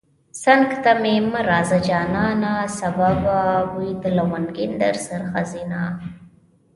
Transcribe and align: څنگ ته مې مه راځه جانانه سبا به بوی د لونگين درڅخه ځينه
څنگ 0.41 0.69
ته 0.83 0.91
مې 1.01 1.15
مه 1.31 1.41
راځه 1.49 1.77
جانانه 1.89 2.53
سبا 2.79 3.09
به 3.23 3.37
بوی 3.71 3.91
د 4.03 4.05
لونگين 4.17 4.71
درڅخه 4.81 5.41
ځينه 5.51 5.81